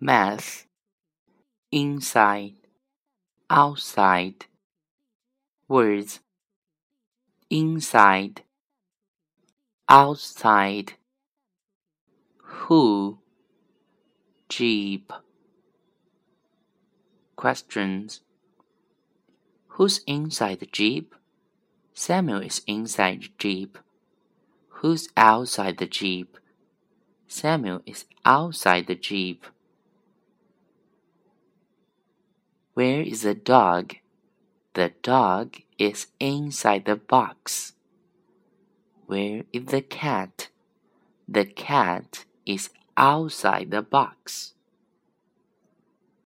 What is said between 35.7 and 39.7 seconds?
is inside the box. Where is